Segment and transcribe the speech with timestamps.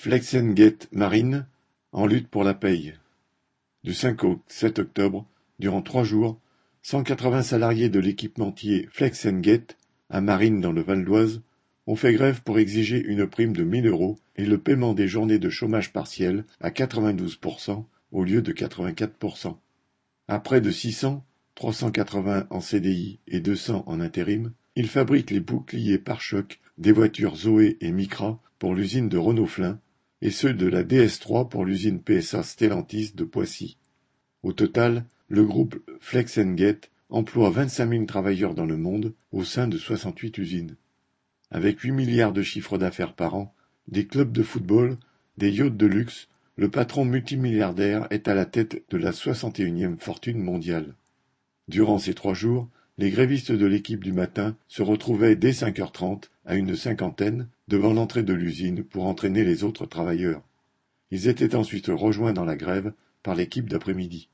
[0.00, 1.48] Flexengate Marine
[1.90, 2.94] en lutte pour la paye.
[3.82, 5.26] Du 5 au 7 octobre,
[5.58, 6.38] durant trois jours,
[6.82, 9.76] 180 salariés de l'équipementier Flexengate,
[10.08, 11.42] à Marine dans le Val d'Oise,
[11.88, 15.40] ont fait grève pour exiger une prime de 1000 euros et le paiement des journées
[15.40, 19.56] de chômage partiel à 92% au lieu de 84%.
[20.28, 21.24] À près de 600,
[21.56, 27.78] 380 en CDI et 200 en intérim, ils fabriquent les boucliers pare-chocs des voitures Zoé
[27.80, 29.80] et Micra pour l'usine de Renault-Flin
[30.20, 33.76] et ceux de la DS3 pour l'usine PSA Stellantis de Poissy.
[34.42, 39.78] Au total, le groupe Flexengate emploie 25 000 travailleurs dans le monde au sein de
[39.78, 40.76] 68 usines.
[41.50, 43.54] Avec 8 milliards de chiffre d'affaires par an,
[43.86, 44.98] des clubs de football,
[45.38, 50.42] des yachts de luxe, le patron multimilliardaire est à la tête de la 61e fortune
[50.42, 50.94] mondiale.
[51.68, 52.68] Durant ces trois jours,
[52.98, 58.24] les grévistes de l'équipe du matin se retrouvaient dès 5h30 à une cinquantaine devant l'entrée
[58.24, 60.42] de l'usine pour entraîner les autres travailleurs.
[61.12, 64.28] Ils étaient ensuite rejoints dans la grève par l'équipe d'après-midi.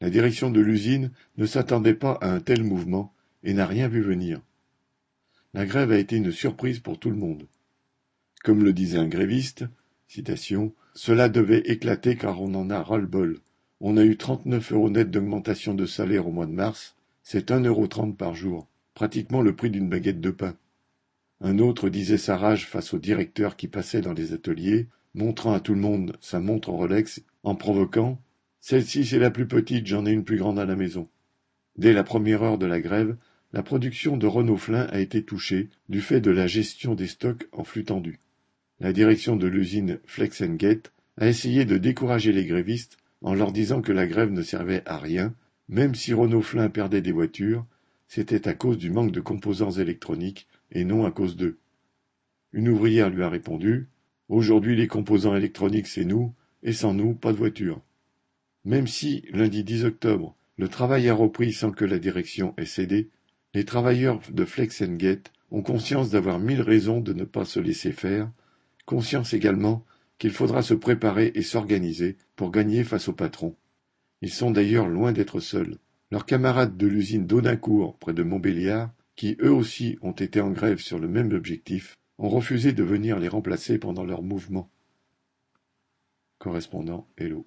[0.00, 4.00] La direction de l'usine ne s'attendait pas à un tel mouvement et n'a rien vu
[4.00, 4.40] venir.
[5.52, 7.48] La grève a été une surprise pour tout le monde.
[8.44, 9.64] Comme le disait un gréviste,
[10.94, 13.40] Cela devait éclater car on en a ras-le-bol.
[13.80, 16.94] On a eu 39 euros net d'augmentation de salaire au mois de mars,
[17.30, 20.56] c'est un euro trente par jour, pratiquement le prix d'une baguette de pain.
[21.42, 25.60] Un autre disait sa rage face au directeur qui passait dans les ateliers, montrant à
[25.60, 28.18] tout le monde sa montre Rolex, en provoquant
[28.60, 31.06] Celle-ci c'est la plus petite, j'en ai une plus grande à la maison.
[31.76, 33.14] Dès la première heure de la grève,
[33.52, 37.62] la production de Renault-Flin a été touchée du fait de la gestion des stocks en
[37.62, 38.20] flux tendu.
[38.80, 43.92] La direction de l'usine Flexengate a essayé de décourager les grévistes en leur disant que
[43.92, 45.34] la grève ne servait à rien
[45.68, 47.66] même si Renault-Flin perdait des voitures,
[48.06, 51.58] c'était à cause du manque de composants électroniques et non à cause d'eux.
[52.52, 53.88] Une ouvrière lui a répondu
[54.28, 57.80] Aujourd'hui les composants électroniques c'est nous, et sans nous pas de voiture.
[58.64, 63.08] Même si, lundi 10 octobre, le travail a repris sans que la direction ait cédé,
[63.54, 68.30] les travailleurs de Flexengate ont conscience d'avoir mille raisons de ne pas se laisser faire,
[68.84, 69.84] conscience également
[70.18, 73.54] qu'il faudra se préparer et s'organiser pour gagner face au patron.
[74.20, 75.78] Ils sont d'ailleurs loin d'être seuls.
[76.10, 80.78] Leurs camarades de l'usine d'Audincourt, près de Montbéliard, qui eux aussi ont été en grève
[80.78, 84.70] sur le même objectif, ont refusé de venir les remplacer pendant leur mouvement.
[86.38, 87.46] Correspondant Hello.